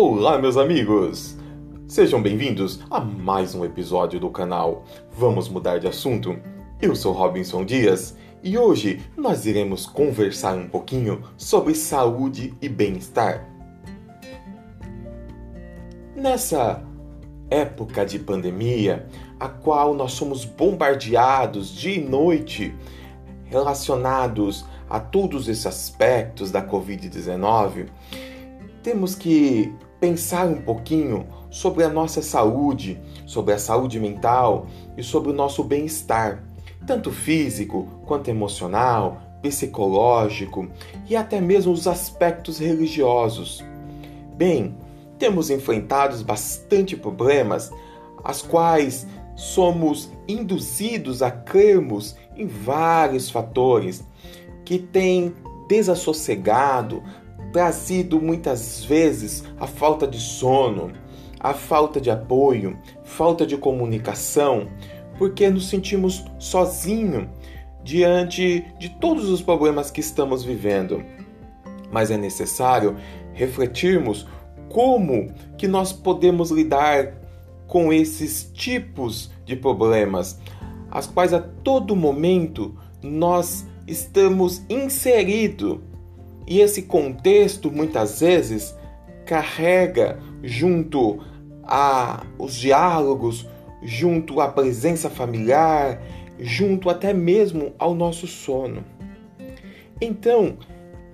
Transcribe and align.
Olá, 0.00 0.38
meus 0.38 0.56
amigos! 0.56 1.36
Sejam 1.88 2.22
bem-vindos 2.22 2.78
a 2.88 3.00
mais 3.00 3.52
um 3.52 3.64
episódio 3.64 4.20
do 4.20 4.30
canal 4.30 4.84
Vamos 5.10 5.48
Mudar 5.48 5.78
de 5.78 5.88
Assunto. 5.88 6.38
Eu 6.80 6.94
sou 6.94 7.12
Robinson 7.12 7.64
Dias 7.64 8.16
e 8.40 8.56
hoje 8.56 9.00
nós 9.16 9.44
iremos 9.44 9.86
conversar 9.86 10.56
um 10.56 10.68
pouquinho 10.68 11.24
sobre 11.36 11.74
saúde 11.74 12.54
e 12.62 12.68
bem-estar. 12.68 13.44
Nessa 16.14 16.80
época 17.50 18.06
de 18.06 18.20
pandemia, 18.20 19.04
a 19.40 19.48
qual 19.48 19.94
nós 19.94 20.12
somos 20.12 20.44
bombardeados 20.44 21.74
dia 21.74 21.96
e 21.96 22.00
noite 22.00 22.72
relacionados 23.46 24.64
a 24.88 25.00
todos 25.00 25.48
esses 25.48 25.66
aspectos 25.66 26.52
da 26.52 26.64
Covid-19, 26.64 27.88
temos 28.80 29.16
que 29.16 29.74
pensar 30.00 30.46
um 30.46 30.60
pouquinho 30.60 31.26
sobre 31.50 31.84
a 31.84 31.88
nossa 31.88 32.22
saúde, 32.22 33.00
sobre 33.26 33.54
a 33.54 33.58
saúde 33.58 33.98
mental 33.98 34.66
e 34.96 35.02
sobre 35.02 35.30
o 35.30 35.34
nosso 35.34 35.64
bem-estar, 35.64 36.44
tanto 36.86 37.10
físico 37.10 37.88
quanto 38.06 38.28
emocional, 38.28 39.20
psicológico 39.42 40.68
e 41.08 41.16
até 41.16 41.40
mesmo 41.40 41.72
os 41.72 41.86
aspectos 41.86 42.58
religiosos. 42.58 43.64
Bem, 44.36 44.76
temos 45.18 45.50
enfrentado 45.50 46.22
bastante 46.24 46.96
problemas, 46.96 47.70
as 48.24 48.42
quais 48.42 49.06
somos 49.34 50.10
induzidos 50.26 51.22
a 51.22 51.30
crermos 51.30 52.16
em 52.36 52.46
vários 52.46 53.30
fatores 53.30 54.04
que 54.64 54.78
têm 54.78 55.34
desassossegado, 55.68 57.02
trazido 57.52 58.20
muitas 58.20 58.84
vezes 58.84 59.44
a 59.58 59.66
falta 59.66 60.06
de 60.06 60.18
sono, 60.18 60.92
a 61.40 61.54
falta 61.54 62.00
de 62.00 62.10
apoio, 62.10 62.78
falta 63.04 63.46
de 63.46 63.56
comunicação, 63.56 64.68
porque 65.18 65.48
nos 65.50 65.68
sentimos 65.68 66.24
sozinhos 66.38 67.26
diante 67.82 68.64
de 68.78 68.88
todos 68.88 69.28
os 69.28 69.40
problemas 69.40 69.90
que 69.90 70.00
estamos 70.00 70.44
vivendo. 70.44 71.02
Mas 71.90 72.10
é 72.10 72.16
necessário 72.16 72.96
refletirmos 73.32 74.26
como 74.68 75.32
que 75.56 75.66
nós 75.66 75.92
podemos 75.92 76.50
lidar 76.50 77.14
com 77.66 77.92
esses 77.92 78.50
tipos 78.52 79.30
de 79.44 79.56
problemas, 79.56 80.38
as 80.90 81.06
quais 81.06 81.32
a 81.32 81.40
todo 81.40 81.96
momento 81.96 82.76
nós 83.02 83.66
estamos 83.86 84.62
inseridos 84.68 85.78
e 86.48 86.60
esse 86.60 86.82
contexto 86.82 87.70
muitas 87.70 88.20
vezes 88.20 88.74
carrega 89.26 90.18
junto 90.42 91.18
a 91.62 92.24
os 92.38 92.54
diálogos, 92.54 93.46
junto 93.82 94.40
à 94.40 94.48
presença 94.48 95.10
familiar, 95.10 96.00
junto 96.38 96.88
até 96.88 97.12
mesmo 97.12 97.74
ao 97.78 97.94
nosso 97.94 98.26
sono. 98.26 98.82
Então, 100.00 100.56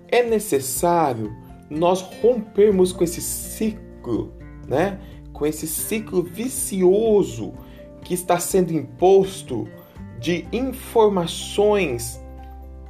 é 0.07 0.23
necessário 0.23 1.35
nós 1.69 2.01
rompermos 2.23 2.93
com 2.93 3.03
esse 3.03 3.21
ciclo, 3.21 4.33
né? 4.69 5.01
Com 5.33 5.45
esse 5.45 5.67
ciclo 5.67 6.23
vicioso 6.23 7.53
que 8.03 8.15
está 8.15 8.39
sendo 8.39 8.73
imposto 8.73 9.67
de 10.21 10.47
informações 10.53 12.23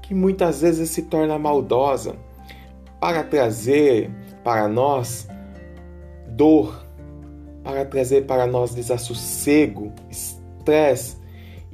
que 0.03 0.15
muitas 0.15 0.61
vezes 0.61 0.91
se 0.91 1.03
torna 1.05 1.39
maldosa 1.39 2.17
para 3.05 3.22
trazer 3.22 4.10
para 4.42 4.66
nós 4.66 5.28
dor, 6.26 6.87
para 7.62 7.84
trazer 7.84 8.25
para 8.25 8.47
nós 8.47 8.75
desassossego, 8.75 9.92
estresse, 10.09 11.19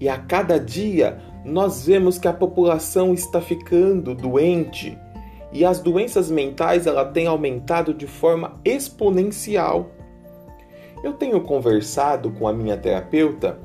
e 0.00 0.08
a 0.08 0.18
cada 0.18 0.58
dia 0.58 1.22
nós 1.44 1.86
vemos 1.86 2.18
que 2.18 2.26
a 2.26 2.32
população 2.32 3.14
está 3.14 3.40
ficando 3.40 4.12
doente 4.12 4.98
e 5.52 5.64
as 5.64 5.78
doenças 5.78 6.32
mentais 6.32 6.84
ela 6.88 7.04
tem 7.04 7.28
aumentado 7.28 7.94
de 7.94 8.08
forma 8.08 8.60
exponencial. 8.64 9.88
Eu 11.00 11.12
tenho 11.12 11.40
conversado 11.42 12.32
com 12.32 12.48
a 12.48 12.52
minha 12.52 12.76
terapeuta 12.76 13.56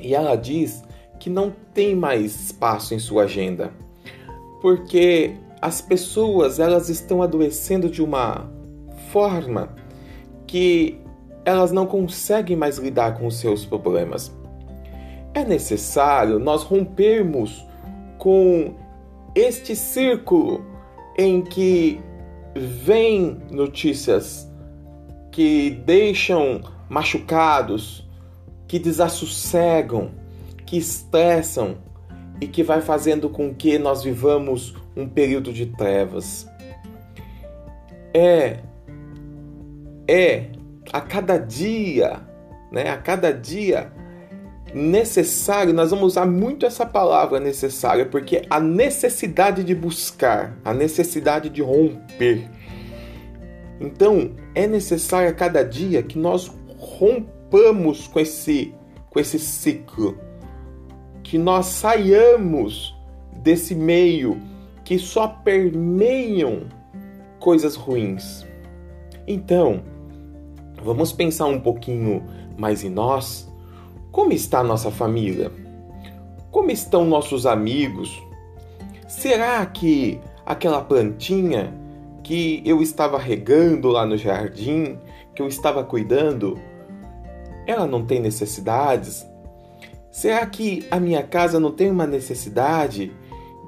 e 0.00 0.14
ela 0.14 0.36
diz 0.36 0.82
que 1.20 1.28
não 1.28 1.52
tem 1.74 1.94
mais 1.94 2.34
espaço 2.46 2.94
em 2.94 2.98
sua 2.98 3.24
agenda, 3.24 3.74
porque 4.62 5.36
as 5.60 5.80
pessoas 5.80 6.58
elas 6.58 6.88
estão 6.88 7.22
adoecendo 7.22 7.88
de 7.88 8.02
uma 8.02 8.50
forma 9.10 9.74
que 10.46 11.00
elas 11.44 11.72
não 11.72 11.86
conseguem 11.86 12.56
mais 12.56 12.78
lidar 12.78 13.18
com 13.18 13.26
os 13.26 13.36
seus 13.36 13.64
problemas. 13.64 14.32
É 15.34 15.44
necessário 15.44 16.38
nós 16.38 16.62
rompermos 16.62 17.64
com 18.18 18.74
este 19.34 19.74
círculo 19.74 20.64
em 21.16 21.42
que 21.42 22.00
vem 22.54 23.40
notícias 23.50 24.50
que 25.30 25.70
deixam 25.84 26.60
machucados, 26.88 28.08
que 28.66 28.78
desassossegam, 28.78 30.10
que 30.66 30.76
estressam 30.76 31.76
e 32.40 32.46
que 32.46 32.62
vai 32.62 32.80
fazendo 32.80 33.28
com 33.28 33.54
que 33.54 33.78
nós 33.78 34.02
vivamos 34.02 34.74
um 34.98 35.08
período 35.08 35.52
de 35.52 35.66
trevas. 35.66 36.46
É 38.12 38.58
é 40.08 40.46
a 40.92 41.00
cada 41.00 41.36
dia, 41.36 42.20
né? 42.72 42.88
A 42.88 42.96
cada 42.96 43.30
dia 43.30 43.92
necessário, 44.74 45.72
nós 45.72 45.90
vamos 45.90 46.06
usar 46.06 46.26
muito 46.26 46.66
essa 46.66 46.84
palavra 46.84 47.38
necessária, 47.38 48.06
porque 48.06 48.42
a 48.50 48.60
necessidade 48.60 49.64
de 49.64 49.74
buscar, 49.74 50.58
a 50.64 50.74
necessidade 50.74 51.48
de 51.48 51.62
romper. 51.62 52.48
Então, 53.80 54.34
é 54.54 54.66
necessário 54.66 55.28
a 55.28 55.32
cada 55.32 55.62
dia 55.62 56.02
que 56.02 56.18
nós 56.18 56.50
rompamos 56.78 58.06
com 58.08 58.18
esse 58.18 58.74
com 59.10 59.18
esse 59.18 59.38
ciclo 59.38 60.18
que 61.22 61.38
nós 61.38 61.66
saiamos 61.66 62.94
desse 63.42 63.74
meio 63.74 64.40
que 64.88 64.98
só 64.98 65.28
permeiam 65.28 66.62
coisas 67.38 67.76
ruins. 67.76 68.46
Então, 69.26 69.82
vamos 70.82 71.12
pensar 71.12 71.44
um 71.44 71.60
pouquinho 71.60 72.24
mais 72.56 72.82
em 72.82 72.88
nós. 72.88 73.52
Como 74.10 74.32
está 74.32 74.62
nossa 74.62 74.90
família? 74.90 75.52
Como 76.50 76.70
estão 76.70 77.04
nossos 77.04 77.44
amigos? 77.44 78.18
Será 79.06 79.66
que 79.66 80.18
aquela 80.46 80.80
plantinha 80.80 81.70
que 82.24 82.62
eu 82.64 82.80
estava 82.80 83.18
regando 83.18 83.90
lá 83.90 84.06
no 84.06 84.16
jardim, 84.16 84.98
que 85.34 85.42
eu 85.42 85.48
estava 85.48 85.84
cuidando, 85.84 86.58
ela 87.66 87.86
não 87.86 88.06
tem 88.06 88.20
necessidades? 88.20 89.26
Será 90.10 90.46
que 90.46 90.86
a 90.90 90.98
minha 90.98 91.22
casa 91.22 91.60
não 91.60 91.72
tem 91.72 91.90
uma 91.90 92.06
necessidade 92.06 93.12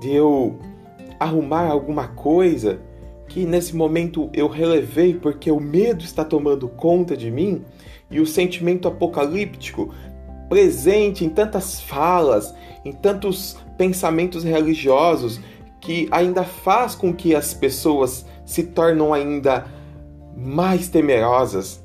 de 0.01 0.15
eu 0.15 0.59
arrumar 1.21 1.67
alguma 1.67 2.09
coisa 2.09 2.81
que 3.29 3.45
nesse 3.45 3.77
momento 3.77 4.29
eu 4.33 4.49
relevei 4.49 5.15
porque 5.15 5.53
o 5.53 5.61
medo 5.61 6.03
está 6.03 6.25
tomando 6.25 6.69
conta 6.69 7.17
de 7.17 7.31
mim 7.31 7.63
e 8.11 8.19
o 8.19 8.27
sentimento 8.27 8.89
apocalíptico 8.89 9.95
presente 10.49 11.25
em 11.25 11.29
tantas 11.29 11.81
falas, 11.81 12.53
em 12.85 12.91
tantos 12.91 13.57
pensamentos 13.79 14.43
religiosos 14.43 15.41
que 15.81 16.09
ainda 16.11 16.43
faz 16.43 16.97
com 16.97 17.15
que 17.15 17.35
as 17.35 17.55
pessoas 17.55 18.27
se 18.45 18.65
tornam 18.65 19.15
ainda 19.15 19.67
mais 20.37 20.89
temerosas. 20.89 21.83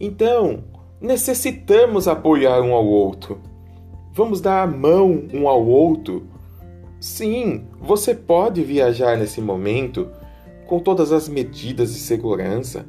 Então, 0.00 0.64
necessitamos 1.00 2.08
apoiar 2.08 2.60
um 2.60 2.74
ao 2.74 2.84
outro. 2.84 3.40
Vamos 4.12 4.40
dar 4.40 4.62
a 4.62 4.66
mão 4.66 5.28
um 5.32 5.48
ao 5.48 5.64
outro. 5.64 6.26
Sim, 7.00 7.64
você 7.80 8.14
pode 8.14 8.62
viajar 8.62 9.16
nesse 9.16 9.40
momento 9.40 10.10
com 10.66 10.78
todas 10.78 11.12
as 11.12 11.30
medidas 11.30 11.94
de 11.94 11.98
segurança. 11.98 12.84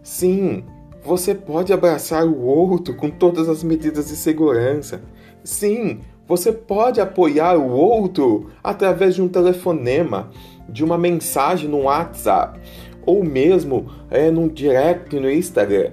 Sim, 0.00 0.64
você 1.02 1.34
pode 1.34 1.72
abraçar 1.72 2.24
o 2.24 2.40
outro 2.40 2.94
com 2.94 3.10
todas 3.10 3.48
as 3.48 3.64
medidas 3.64 4.08
de 4.08 4.16
segurança. 4.16 5.02
Sim, 5.42 6.00
você 6.24 6.52
pode 6.52 7.00
apoiar 7.00 7.58
o 7.58 7.68
outro 7.68 8.48
através 8.62 9.16
de 9.16 9.22
um 9.22 9.28
telefonema, 9.28 10.30
de 10.68 10.84
uma 10.84 10.96
mensagem 10.96 11.68
no 11.68 11.82
WhatsApp 11.82 12.60
ou 13.04 13.24
mesmo 13.24 13.90
é, 14.08 14.30
num 14.30 14.46
direct 14.46 15.18
no 15.18 15.28
Instagram. 15.28 15.90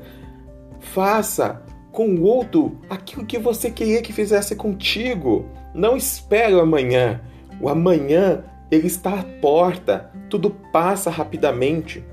Faça 0.79 1.63
com 1.91 2.09
o 2.09 2.23
outro 2.25 2.77
aquilo 2.89 3.25
que 3.25 3.39
você 3.39 3.71
queria 3.71 4.03
que 4.03 4.13
fizesse 4.13 4.55
contigo. 4.55 5.45
Não 5.73 5.97
espere 5.97 6.59
amanhã. 6.59 7.21
O 7.61 7.69
amanhã 7.69 8.43
ele 8.69 8.87
está 8.87 9.19
à 9.19 9.23
porta. 9.23 10.11
Tudo 10.29 10.49
passa 10.49 11.09
rapidamente. 11.09 12.03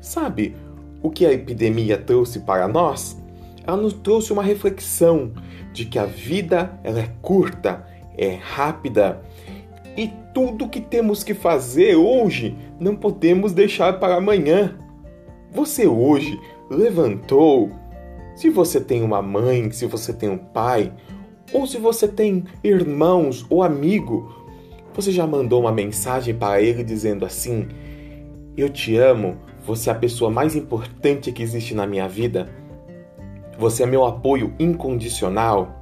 Sabe? 0.00 0.54
o 1.02 1.10
que 1.10 1.26
a 1.26 1.32
epidemia 1.32 1.98
trouxe 1.98 2.40
para 2.40 2.68
nós? 2.68 3.20
Ela 3.66 3.76
nos 3.76 3.92
trouxe 3.92 4.32
uma 4.32 4.42
reflexão 4.42 5.32
de 5.72 5.84
que 5.84 5.98
a 5.98 6.06
vida 6.06 6.78
ela 6.84 7.00
é 7.00 7.10
curta, 7.20 7.86
é 8.16 8.38
rápida 8.40 9.20
e 9.96 10.10
tudo 10.32 10.68
que 10.68 10.80
temos 10.80 11.22
que 11.24 11.34
fazer 11.34 11.96
hoje 11.96 12.56
não 12.78 12.94
podemos 12.94 13.52
deixar 13.52 13.98
para 13.98 14.16
amanhã. 14.16 14.78
Você 15.50 15.86
hoje 15.86 16.38
levantou? 16.70 17.70
Se 18.34 18.48
você 18.48 18.80
tem 18.80 19.02
uma 19.02 19.20
mãe, 19.20 19.70
se 19.70 19.86
você 19.86 20.12
tem 20.12 20.30
um 20.30 20.38
pai, 20.38 20.92
ou 21.52 21.66
se 21.66 21.76
você 21.76 22.08
tem 22.08 22.44
irmãos 22.64 23.44
ou 23.50 23.62
amigo, 23.62 24.41
você 24.94 25.10
já 25.10 25.26
mandou 25.26 25.60
uma 25.60 25.72
mensagem 25.72 26.34
para 26.34 26.60
ele 26.60 26.84
dizendo 26.84 27.24
assim: 27.24 27.68
Eu 28.56 28.68
te 28.68 28.96
amo, 28.96 29.36
você 29.64 29.90
é 29.90 29.92
a 29.92 29.96
pessoa 29.96 30.30
mais 30.30 30.54
importante 30.54 31.32
que 31.32 31.42
existe 31.42 31.74
na 31.74 31.86
minha 31.86 32.08
vida, 32.08 32.48
você 33.58 33.82
é 33.84 33.86
meu 33.86 34.04
apoio 34.04 34.52
incondicional. 34.58 35.78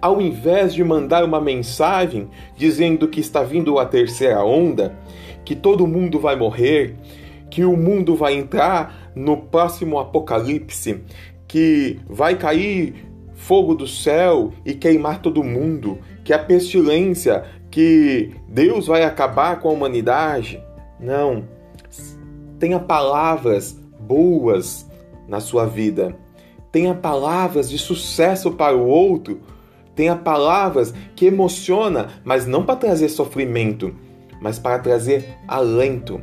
Ao 0.00 0.20
invés 0.20 0.74
de 0.74 0.82
mandar 0.82 1.24
uma 1.24 1.40
mensagem 1.40 2.28
dizendo 2.56 3.06
que 3.06 3.20
está 3.20 3.42
vindo 3.42 3.78
a 3.78 3.86
terceira 3.86 4.44
onda, 4.44 4.96
que 5.44 5.54
todo 5.54 5.86
mundo 5.86 6.18
vai 6.18 6.34
morrer, 6.34 6.96
que 7.48 7.64
o 7.64 7.76
mundo 7.76 8.16
vai 8.16 8.34
entrar 8.34 9.12
no 9.14 9.36
próximo 9.36 9.98
apocalipse, 9.98 11.02
que 11.46 12.00
vai 12.08 12.34
cair 12.34 12.94
fogo 13.34 13.74
do 13.74 13.86
céu 13.86 14.52
e 14.64 14.74
queimar 14.74 15.20
todo 15.20 15.42
mundo, 15.44 15.98
que 16.24 16.32
a 16.32 16.38
pestilência, 16.38 17.44
que 17.70 18.34
Deus 18.48 18.86
vai 18.86 19.02
acabar 19.04 19.60
com 19.60 19.68
a 19.68 19.72
humanidade. 19.72 20.62
Não. 21.00 21.44
Tenha 22.58 22.78
palavras 22.78 23.76
boas 23.98 24.86
na 25.26 25.40
sua 25.40 25.66
vida. 25.66 26.16
Tenha 26.70 26.94
palavras 26.94 27.68
de 27.68 27.78
sucesso 27.78 28.52
para 28.52 28.76
o 28.76 28.86
outro. 28.86 29.40
Tenha 29.94 30.16
palavras 30.16 30.94
que 31.14 31.26
emociona, 31.26 32.08
mas 32.24 32.46
não 32.46 32.64
para 32.64 32.76
trazer 32.76 33.08
sofrimento, 33.08 33.94
mas 34.40 34.58
para 34.58 34.78
trazer 34.78 35.36
alento. 35.46 36.20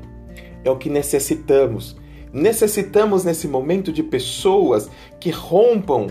É 0.64 0.72
o 0.72 0.78
que 0.78 0.90
necessitamos. 0.90 1.96
Necessitamos 2.34 3.24
nesse 3.24 3.48
momento 3.48 3.92
de 3.92 4.04
pessoas 4.04 4.90
que 5.20 5.30
rompam 5.30 6.08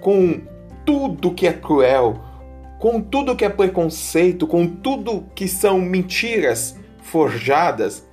com 0.00 0.40
tudo 0.84 1.34
que 1.34 1.46
é 1.46 1.52
cruel, 1.52 2.18
com 2.80 2.98
tudo 2.98 3.36
que 3.36 3.44
é 3.44 3.48
preconceito, 3.50 4.46
com 4.46 4.66
tudo 4.66 5.26
que 5.34 5.46
são 5.46 5.78
mentiras 5.78 6.74
forjadas, 7.02 8.08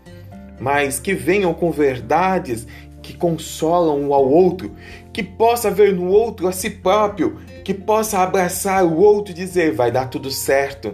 mas 0.59 0.99
que 0.99 1.13
venham 1.13 1.53
com 1.53 1.71
verdades 1.71 2.67
que 3.01 3.15
consolam 3.15 3.97
um 4.01 4.13
ao 4.13 4.29
outro, 4.29 4.75
que 5.13 5.23
possa 5.23 5.71
ver 5.71 5.93
no 5.93 6.07
outro 6.07 6.49
a 6.49 6.51
si 6.51 6.69
próprio, 6.69 7.39
que 7.63 7.73
possa 7.73 8.19
abraçar 8.19 8.83
o 8.83 8.97
outro 8.97 9.31
e 9.31 9.35
dizer 9.35 9.71
vai 9.71 9.89
dar 9.89 10.07
tudo 10.07 10.29
certo. 10.29 10.93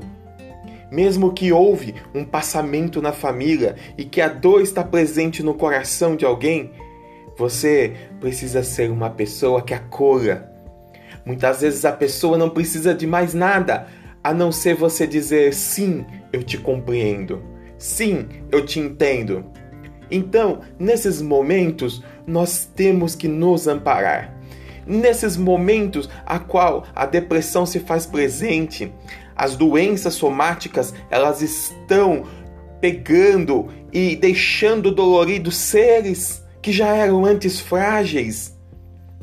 Mesmo 0.91 1.33
que 1.33 1.51
houve 1.51 1.95
um 2.13 2.23
passamento 2.23 3.01
na 3.01 3.11
família 3.11 3.75
e 3.97 4.05
que 4.05 4.21
a 4.21 4.27
dor 4.27 4.61
está 4.61 4.83
presente 4.83 5.41
no 5.41 5.55
coração 5.55 6.15
de 6.15 6.23
alguém, 6.23 6.71
você 7.35 7.95
precisa 8.19 8.61
ser 8.61 8.91
uma 8.91 9.09
pessoa 9.09 9.63
que 9.63 9.73
acolha, 9.73 10.52
Muitas 11.25 11.61
vezes 11.61 11.85
a 11.85 11.91
pessoa 11.91 12.37
não 12.37 12.49
precisa 12.49 12.93
de 12.93 13.07
mais 13.07 13.33
nada 13.33 13.87
a 14.23 14.33
não 14.33 14.51
ser 14.51 14.75
você 14.75 15.05
dizer 15.05 15.53
sim, 15.53 16.05
eu 16.31 16.43
te 16.43 16.57
compreendo. 16.57 17.43
Sim, 17.77 18.27
eu 18.51 18.65
te 18.65 18.79
entendo. 18.79 19.45
Então, 20.09 20.61
nesses 20.79 21.21
momentos, 21.21 22.03
nós 22.25 22.65
temos 22.65 23.15
que 23.15 23.27
nos 23.27 23.67
amparar. 23.67 24.37
Nesses 24.85 25.37
momentos 25.37 26.09
a 26.25 26.39
qual 26.39 26.85
a 26.95 27.05
depressão 27.05 27.65
se 27.65 27.79
faz 27.79 28.05
presente, 28.05 28.93
as 29.35 29.55
doenças 29.55 30.13
somáticas, 30.13 30.93
elas 31.09 31.41
estão 31.41 32.23
pegando 32.79 33.69
e 33.91 34.15
deixando 34.15 34.93
doloridos 34.93 35.55
seres 35.55 36.43
que 36.61 36.71
já 36.71 36.95
eram 36.95 37.25
antes 37.25 37.59
frágeis. 37.59 38.52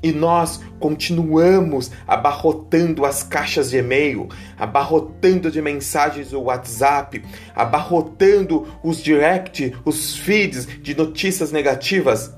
E 0.02 0.12
nós 0.12 0.60
continuamos 0.78 1.90
abarrotando 2.06 3.04
as 3.04 3.22
caixas 3.22 3.70
de 3.70 3.78
e-mail, 3.78 4.28
abarrotando 4.58 5.50
de 5.50 5.60
mensagens 5.60 6.30
do 6.30 6.40
WhatsApp, 6.40 7.22
abarrotando 7.54 8.66
os 8.82 9.02
direct, 9.02 9.76
os 9.84 10.16
feeds 10.16 10.66
de 10.80 10.96
notícias 10.96 11.52
negativas, 11.52 12.34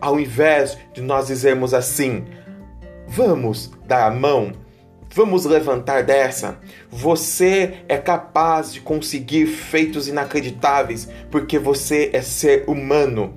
ao 0.00 0.18
invés 0.18 0.76
de 0.92 1.00
nós 1.00 1.28
dizermos 1.28 1.72
assim: 1.72 2.24
vamos 3.06 3.70
dar 3.86 4.06
a 4.06 4.10
mão, 4.10 4.52
vamos 5.14 5.44
levantar 5.44 6.02
dessa. 6.02 6.58
Você 6.90 7.84
é 7.88 7.96
capaz 7.96 8.72
de 8.72 8.80
conseguir 8.80 9.46
feitos 9.46 10.08
inacreditáveis 10.08 11.08
porque 11.30 11.60
você 11.60 12.10
é 12.12 12.20
ser 12.22 12.64
humano. 12.66 13.34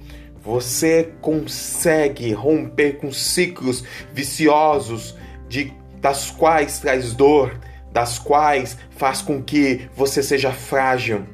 Você 0.48 1.12
consegue 1.20 2.32
romper 2.32 3.00
com 3.00 3.12
ciclos 3.12 3.84
viciosos 4.14 5.14
de 5.50 5.74
das 6.00 6.32
quais 6.32 6.80
traz 6.80 7.14
dor, 7.14 7.60
das 7.92 8.18
quais 8.18 8.78
faz 8.92 9.22
com 9.22 9.44
que 9.44 9.90
você 9.94 10.24
seja 10.24 10.54
frágil. 10.54 11.26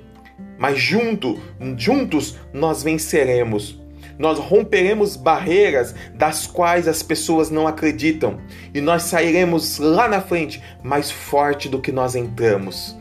Mas 0.57 0.79
junto, 0.79 1.39
juntos 1.77 2.39
nós 2.51 2.81
venceremos. 2.81 3.79
Nós 4.17 4.39
romperemos 4.39 5.15
barreiras 5.15 5.93
das 6.15 6.47
quais 6.47 6.87
as 6.87 7.03
pessoas 7.03 7.51
não 7.51 7.67
acreditam 7.67 8.39
e 8.73 8.81
nós 8.81 9.03
sairemos 9.03 9.77
lá 9.77 10.07
na 10.07 10.21
frente 10.21 10.59
mais 10.81 11.11
forte 11.11 11.69
do 11.69 11.79
que 11.79 11.91
nós 11.91 12.15
entramos. 12.15 12.97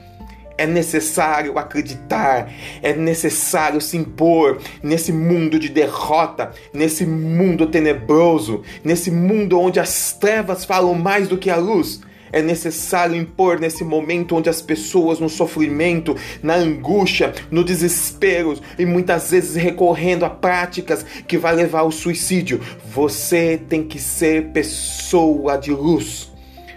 É 0.57 0.67
necessário 0.67 1.59
acreditar, 1.59 2.53
é 2.83 2.93
necessário 2.95 3.81
se 3.81 3.97
impor 3.97 4.61
nesse 4.83 5.13
mundo 5.13 5.59
de 5.59 5.69
derrota, 5.69 6.53
nesse 6.73 7.07
mundo 7.07 7.67
tenebroso, 7.67 8.63
nesse 8.85 9.11
mundo 9.11 9.59
onde 9.59 9.81
as 9.81 10.13
trevas 10.13 10.65
falam 10.65 10.95
mais 10.95 11.29
do 11.29 11.39
que 11.39 11.51
a 11.51 11.57
luz. 11.57 12.01
É 12.33 12.41
necessário 12.41 13.15
impor 13.15 13.61
nesse 13.61 13.85
momento 13.85 14.35
onde 14.35 14.49
as 14.49 14.63
pessoas 14.63 15.21
no 15.21 15.29
sofrimento, 15.29 16.17
na 16.43 16.55
angústia, 16.55 17.35
no 17.51 17.63
desespero 17.63 18.59
e 18.79 18.87
muitas 18.87 19.31
vezes 19.31 19.55
recorrendo 19.55 20.25
a 20.25 20.31
práticas 20.31 21.05
que 21.29 21.37
vai 21.37 21.55
levar 21.55 21.81
ao 21.81 21.93
suicídio. 21.93 22.61
Você 22.87 23.61
tem 23.69 23.85
que 23.85 23.99
ser 23.99 24.47
pessoa 24.47 25.59
de 25.59 25.71
luz 25.71 26.32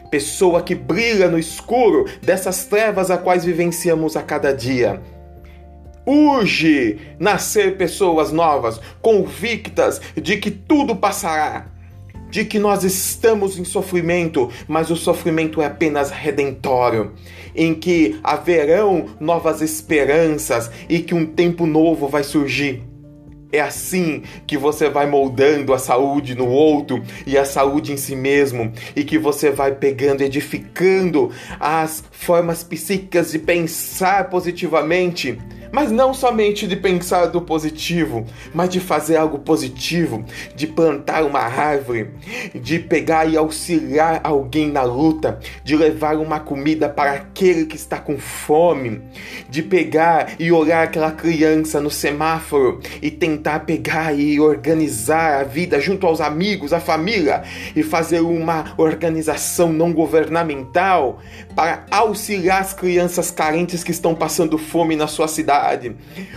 pessoa 0.10 0.62
que 0.62 0.76
brilha 0.76 1.28
no 1.28 1.38
escuro 1.38 2.06
dessas 2.22 2.66
trevas 2.66 3.12
a 3.12 3.18
quais 3.18 3.44
vivenciamos 3.46 4.16
a 4.16 4.24
cada 4.24 4.54
dia. 4.54 5.02
Urge 6.06 7.00
nascer 7.20 7.78
pessoas 7.78 8.32
novas, 8.32 8.80
convictas 9.02 10.00
de 10.16 10.38
que 10.38 10.52
tudo 10.52 10.96
passará, 10.96 11.66
de 12.30 12.46
que 12.46 12.60
nós 12.60 12.84
estamos 12.84 13.58
em 13.58 13.66
sofrimento, 13.66 14.50
mas 14.68 14.92
o 14.92 14.96
sofrimento 14.96 15.62
é 15.62 15.66
apenas 15.66 16.12
redentório, 16.12 17.14
em 17.56 17.74
que 17.74 18.20
haverão 18.24 19.06
novas 19.20 19.62
esperanças 19.62 20.70
e 20.88 21.00
que 21.00 21.16
um 21.16 21.26
tempo 21.26 21.66
novo 21.66 22.08
vai 22.08 22.24
surgir. 22.24 22.95
É 23.56 23.62
assim 23.62 24.24
que 24.46 24.58
você 24.58 24.90
vai 24.90 25.06
moldando 25.06 25.74
a 25.74 25.80
saúde 25.80 26.36
no 26.36 26.46
outro 26.50 27.02
e 27.26 27.38
a 27.38 27.46
saúde 27.46 27.94
em 27.94 27.98
si 27.98 28.14
mesmo, 28.14 28.74
e 28.94 29.06
que 29.06 29.18
você 29.18 29.50
vai 29.50 29.74
pegando, 29.74 30.22
edificando 30.22 31.32
as 31.58 32.04
formas 32.12 32.66
psíquicas 32.66 33.32
de 33.32 33.40
pensar 33.40 34.30
positivamente 34.30 35.40
mas 35.76 35.92
não 35.92 36.14
somente 36.14 36.66
de 36.68 36.78
pensar 36.78 37.26
do 37.26 37.42
positivo, 37.42 38.26
mas 38.54 38.70
de 38.70 38.80
fazer 38.80 39.18
algo 39.18 39.40
positivo, 39.40 40.24
de 40.56 40.68
plantar 40.68 41.26
uma 41.26 41.42
árvore, 41.42 42.12
de 42.56 42.80
pegar 42.80 43.26
e 43.26 43.36
auxiliar 43.36 44.22
alguém 44.24 44.72
na 44.72 44.84
luta, 44.84 45.38
de 45.66 45.76
levar 45.76 46.16
uma 46.16 46.40
comida 46.40 46.88
para 46.88 47.12
aquele 47.12 47.66
que 47.66 47.76
está 47.76 47.98
com 47.98 48.18
fome, 48.18 49.02
de 49.50 49.62
pegar 49.62 50.36
e 50.40 50.50
olhar 50.50 50.82
aquela 50.82 51.12
criança 51.12 51.82
no 51.82 51.92
semáforo 51.92 52.80
e 53.02 53.12
tentar 53.12 53.66
pegar 53.66 54.18
e 54.18 54.40
organizar 54.40 55.42
a 55.42 55.44
vida 55.44 55.82
junto 55.82 56.08
aos 56.08 56.22
amigos, 56.22 56.72
a 56.72 56.80
família 56.80 57.44
e 57.76 57.84
fazer 57.84 58.22
uma 58.22 58.74
organização 58.78 59.74
não 59.74 59.92
governamental 59.92 61.20
para 61.54 61.84
auxiliar 61.92 62.62
as 62.62 62.74
crianças 62.74 63.30
carentes 63.30 63.84
que 63.84 63.92
estão 63.92 64.16
passando 64.16 64.58
fome 64.58 64.96
na 64.96 65.08
sua 65.08 65.28
cidade. 65.28 65.65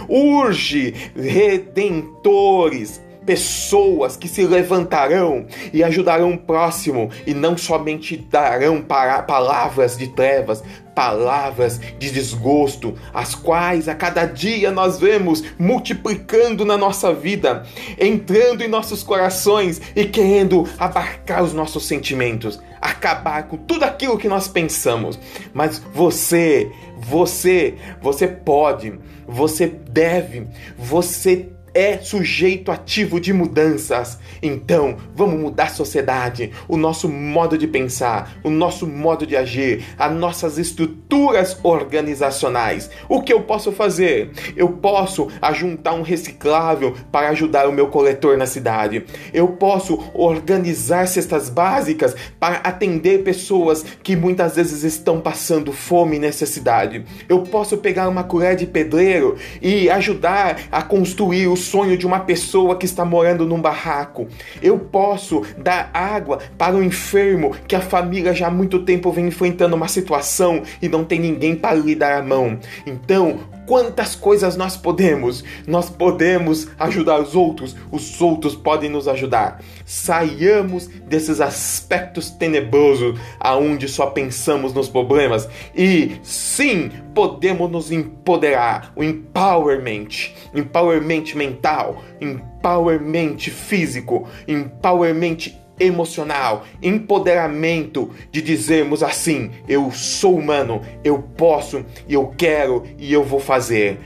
Urge 0.08 0.94
redentores 1.16 3.00
pessoas 3.28 4.16
que 4.16 4.26
se 4.26 4.46
levantarão 4.46 5.44
e 5.70 5.84
ajudarão 5.84 6.32
o 6.32 6.38
próximo 6.38 7.10
e 7.26 7.34
não 7.34 7.58
somente 7.58 8.16
darão 8.16 8.80
para 8.80 9.22
palavras 9.22 9.98
de 9.98 10.08
trevas, 10.08 10.64
palavras 10.94 11.78
de 11.98 12.10
desgosto, 12.10 12.94
as 13.12 13.34
quais 13.34 13.86
a 13.86 13.94
cada 13.94 14.24
dia 14.24 14.70
nós 14.70 14.98
vemos 14.98 15.44
multiplicando 15.58 16.64
na 16.64 16.78
nossa 16.78 17.12
vida, 17.12 17.66
entrando 18.00 18.62
em 18.62 18.68
nossos 18.68 19.02
corações 19.02 19.78
e 19.94 20.06
querendo 20.06 20.66
abarcar 20.78 21.44
os 21.44 21.52
nossos 21.52 21.86
sentimentos, 21.86 22.58
acabar 22.80 23.42
com 23.42 23.58
tudo 23.58 23.84
aquilo 23.84 24.16
que 24.16 24.26
nós 24.26 24.48
pensamos. 24.48 25.18
Mas 25.52 25.78
você, 25.92 26.72
você, 27.00 27.76
você 28.00 28.26
pode, 28.26 28.98
você 29.26 29.66
deve, 29.66 30.46
você 30.76 31.50
é 31.78 31.98
sujeito 31.98 32.72
ativo 32.72 33.20
de 33.20 33.32
mudanças. 33.32 34.18
Então, 34.42 34.96
vamos 35.14 35.38
mudar 35.38 35.66
a 35.66 35.68
sociedade, 35.68 36.50
o 36.66 36.76
nosso 36.76 37.08
modo 37.08 37.56
de 37.56 37.68
pensar, 37.68 38.36
o 38.42 38.50
nosso 38.50 38.84
modo 38.84 39.24
de 39.24 39.36
agir, 39.36 39.84
as 39.96 40.12
nossas 40.12 40.58
estruturas 40.58 41.56
organizacionais. 41.62 42.90
O 43.08 43.22
que 43.22 43.32
eu 43.32 43.42
posso 43.42 43.70
fazer? 43.70 44.32
Eu 44.56 44.70
posso 44.70 45.28
ajuntar 45.40 45.94
um 45.94 46.02
reciclável 46.02 46.96
para 47.12 47.28
ajudar 47.28 47.68
o 47.68 47.72
meu 47.72 47.86
coletor 47.86 48.36
na 48.36 48.46
cidade. 48.46 49.04
Eu 49.32 49.46
posso 49.46 50.10
organizar 50.14 51.06
cestas 51.06 51.48
básicas 51.48 52.16
para 52.40 52.56
atender 52.56 53.22
pessoas 53.22 53.84
que 54.02 54.16
muitas 54.16 54.56
vezes 54.56 54.82
estão 54.82 55.20
passando 55.20 55.72
fome 55.72 56.16
e 56.16 56.18
necessidade. 56.20 57.04
Eu 57.28 57.42
posso 57.42 57.78
pegar 57.78 58.08
uma 58.08 58.24
colher 58.24 58.56
de 58.56 58.66
pedreiro 58.66 59.36
e 59.62 59.88
ajudar 59.88 60.62
a 60.72 60.82
construir 60.82 61.46
os 61.46 61.67
sonho 61.68 61.96
de 61.98 62.06
uma 62.06 62.20
pessoa 62.20 62.76
que 62.76 62.86
está 62.86 63.04
morando 63.04 63.46
num 63.46 63.60
barraco. 63.60 64.26
Eu 64.62 64.78
posso 64.78 65.42
dar 65.58 65.90
água 65.92 66.38
para 66.56 66.74
um 66.74 66.82
enfermo 66.82 67.54
que 67.66 67.76
a 67.76 67.80
família 67.80 68.34
já 68.34 68.46
há 68.46 68.50
muito 68.50 68.80
tempo 68.80 69.12
vem 69.12 69.26
enfrentando 69.26 69.76
uma 69.76 69.88
situação 69.88 70.62
e 70.80 70.88
não 70.88 71.04
tem 71.04 71.20
ninguém 71.20 71.54
para 71.54 71.74
lhe 71.74 71.94
dar 71.94 72.18
a 72.18 72.22
mão. 72.22 72.58
Então, 72.86 73.40
quantas 73.68 74.16
coisas 74.16 74.56
nós 74.56 74.76
podemos. 74.78 75.44
Nós 75.66 75.90
podemos 75.90 76.66
ajudar 76.78 77.20
os 77.20 77.36
outros, 77.36 77.76
os 77.92 78.20
outros 78.20 78.56
podem 78.56 78.88
nos 78.88 79.06
ajudar. 79.06 79.60
Saiamos 79.84 80.88
desses 80.88 81.40
aspectos 81.40 82.30
tenebrosos 82.30 83.20
aonde 83.38 83.86
só 83.86 84.06
pensamos 84.06 84.72
nos 84.72 84.88
problemas 84.88 85.48
e 85.76 86.16
sim, 86.22 86.90
podemos 87.14 87.70
nos 87.70 87.92
empoderar, 87.92 88.92
o 88.96 89.04
empowerment, 89.04 90.32
empowerment 90.54 91.34
mental, 91.34 92.02
empowerment 92.20 93.50
físico, 93.50 94.26
empowerment 94.46 95.52
emocional, 95.78 96.64
empoderamento 96.82 98.10
de 98.30 98.40
dizermos 98.42 99.02
assim: 99.02 99.50
eu 99.68 99.90
sou 99.90 100.36
humano, 100.36 100.82
eu 101.04 101.18
posso, 101.18 101.84
eu 102.08 102.32
quero 102.36 102.84
e 102.98 103.12
eu 103.12 103.24
vou 103.24 103.40
fazer. 103.40 103.98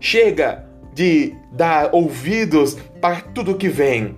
Chega 0.00 0.66
de 0.92 1.34
dar 1.52 1.90
ouvidos 1.92 2.76
para 3.00 3.20
tudo 3.20 3.56
que 3.56 3.68
vem. 3.68 4.16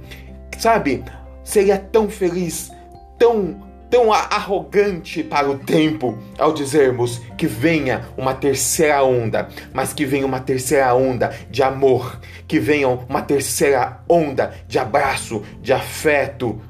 Sabe? 0.59 1.05
Seria 1.43 1.79
tão 1.79 2.09
feliz, 2.09 2.71
tão 3.19 3.69
tão 3.91 4.13
arrogante 4.13 5.23
para 5.23 5.49
o 5.49 5.59
tempo 5.59 6.19
ao 6.39 6.53
dizermos 6.53 7.21
que 7.37 7.47
venha 7.47 8.05
uma 8.17 8.35
terceira 8.35 9.03
onda, 9.03 9.49
mas 9.73 9.93
que 9.93 10.05
venha 10.05 10.27
uma 10.27 10.41
terceira 10.41 10.95
onda 10.95 11.35
de 11.51 11.63
amor, 11.63 12.21
que 12.47 12.61
venha 12.61 12.89
uma 12.89 13.23
terceira 13.23 14.01
onda 14.09 14.55
de 14.67 14.79
abraço, 14.79 15.43
de 15.63 15.73
afeto, 15.73 16.61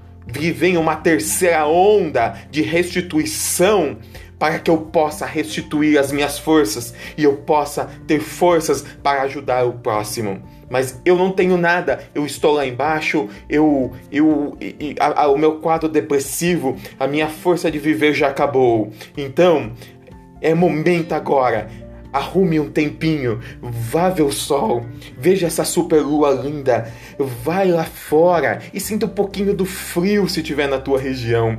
venha 0.53 0.79
uma 0.79 0.97
terceira 0.97 1.67
onda 1.67 2.39
de 2.51 2.63
restituição 2.63 3.99
para 4.39 4.59
que 4.59 4.71
eu 4.71 4.79
possa 4.79 5.27
restituir 5.27 5.99
as 5.99 6.13
minhas 6.13 6.39
forças 6.39 6.95
e 7.17 7.25
eu 7.25 7.39
possa 7.39 7.91
ter 8.07 8.21
forças 8.21 8.83
para 9.03 9.23
ajudar 9.23 9.65
o 9.65 9.73
próximo. 9.73 10.41
Mas 10.71 11.01
eu 11.05 11.17
não 11.17 11.33
tenho 11.33 11.57
nada, 11.57 12.01
eu 12.15 12.25
estou 12.25 12.53
lá 12.53 12.67
embaixo, 12.67 13.29
eu, 13.49 13.93
eu, 14.13 14.57
a, 15.01 15.23
a, 15.23 15.29
o 15.29 15.39
meu 15.39 15.61
quadro 15.61 15.89
depressivo, 15.89 16.77
a 17.01 17.07
minha 17.07 17.27
força 17.27 17.71
de 17.71 17.79
viver 17.79 18.13
já 18.13 18.29
acabou. 18.29 18.93
Então, 19.17 19.73
é 20.41 20.55
momento 20.55 21.15
agora 21.15 21.69
Arrume 22.13 22.59
um 22.59 22.71
tempinho, 22.71 23.41
vá 23.61 24.09
ver 24.09 24.23
o 24.23 24.33
sol, 24.33 24.85
veja 25.19 25.47
essa 25.47 25.65
super 25.65 26.01
lua 26.01 26.31
linda, 26.31 26.91
vai 27.43 27.71
lá 27.71 27.85
fora 27.85 28.61
e 28.73 28.81
sinta 28.81 29.07
um 29.07 29.11
pouquinho 29.11 29.55
do 29.55 29.65
frio 29.65 30.29
se 30.29 30.43
tiver 30.43 30.69
na 30.69 30.79
tua 30.79 30.99
região. 30.99 31.59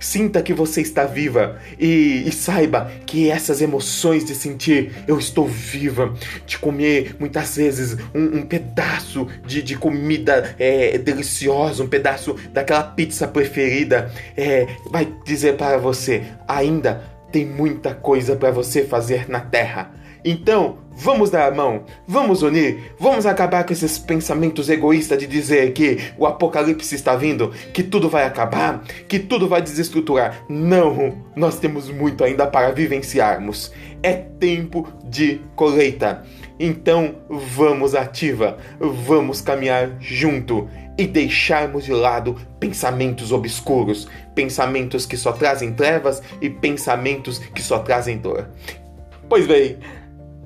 Sinta 0.00 0.42
que 0.42 0.54
você 0.54 0.80
está 0.80 1.04
viva 1.04 1.58
e, 1.78 2.22
e, 2.24 2.32
saiba 2.32 2.90
que 3.04 3.28
essas 3.30 3.60
emoções 3.60 4.24
de 4.24 4.34
sentir 4.34 4.92
eu 5.08 5.18
estou 5.18 5.46
viva, 5.46 6.14
de 6.46 6.56
comer 6.58 7.16
muitas 7.18 7.56
vezes 7.56 7.96
um, 8.14 8.38
um 8.38 8.46
pedaço 8.46 9.26
de, 9.44 9.60
de 9.60 9.76
comida 9.76 10.54
é, 10.58 10.96
deliciosa, 10.98 11.82
um 11.82 11.88
pedaço 11.88 12.36
daquela 12.52 12.82
pizza 12.82 13.26
preferida, 13.26 14.12
é, 14.36 14.68
vai 14.90 15.12
dizer 15.24 15.56
para 15.56 15.78
você: 15.78 16.22
ainda 16.46 17.17
tem 17.30 17.46
muita 17.46 17.94
coisa 17.94 18.36
para 18.36 18.50
você 18.50 18.84
fazer 18.84 19.28
na 19.28 19.40
Terra. 19.40 19.92
Então, 20.24 20.78
vamos 20.90 21.30
dar 21.30 21.50
a 21.50 21.54
mão, 21.54 21.84
vamos 22.06 22.42
unir, 22.42 22.92
vamos 22.98 23.24
acabar 23.24 23.64
com 23.64 23.72
esses 23.72 23.98
pensamentos 23.98 24.68
egoístas 24.68 25.18
de 25.18 25.26
dizer 25.26 25.72
que 25.72 25.98
o 26.18 26.26
apocalipse 26.26 26.94
está 26.94 27.14
vindo, 27.14 27.52
que 27.72 27.84
tudo 27.84 28.08
vai 28.08 28.24
acabar, 28.24 28.82
que 29.06 29.18
tudo 29.18 29.48
vai 29.48 29.62
desestruturar. 29.62 30.44
Não, 30.48 31.24
nós 31.36 31.58
temos 31.58 31.88
muito 31.88 32.24
ainda 32.24 32.46
para 32.46 32.72
vivenciarmos. 32.72 33.72
É 34.02 34.12
tempo 34.12 34.88
de 35.04 35.40
colheita. 35.54 36.24
Então, 36.58 37.14
vamos 37.28 37.94
ativa, 37.94 38.58
vamos 38.80 39.40
caminhar 39.40 39.92
junto 40.00 40.68
e 40.98 41.06
deixarmos 41.06 41.84
de 41.84 41.92
lado 41.92 42.36
pensamentos 42.58 43.30
obscuros, 43.30 44.08
pensamentos 44.34 45.06
que 45.06 45.16
só 45.16 45.30
trazem 45.30 45.72
trevas 45.72 46.20
e 46.42 46.50
pensamentos 46.50 47.38
que 47.38 47.62
só 47.62 47.78
trazem 47.78 48.18
dor. 48.18 48.48
Pois 49.28 49.46
bem, 49.46 49.78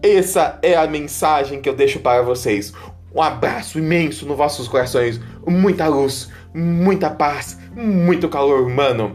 essa 0.03 0.59
é 0.63 0.77
a 0.77 0.87
mensagem 0.87 1.61
que 1.63 1.69
eu 1.69 1.75
deixo 1.75 2.01
para 2.01 2.21
vocês. 2.21 2.73
Um 3.15 3.23
abraço 3.23 3.79
imenso 3.79 4.27
nos 4.27 4.37
vossos 4.37 4.69
corações, 4.69 5.19
muita 5.47 5.89
luz, 5.89 6.31
muita 6.55 7.09
paz, 7.09 7.59
muito 7.75 8.29
calor 8.29 8.67
humano. 8.67 9.15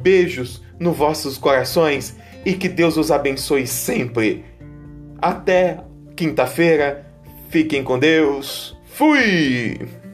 Beijos 0.00 0.62
nos 0.78 0.96
vossos 0.96 1.36
corações 1.36 2.16
e 2.44 2.54
que 2.54 2.68
Deus 2.68 2.96
os 2.96 3.10
abençoe 3.10 3.66
sempre. 3.66 4.44
Até 5.20 5.80
quinta-feira. 6.16 7.06
Fiquem 7.50 7.82
com 7.82 7.98
Deus. 7.98 8.76
Fui! 8.86 10.07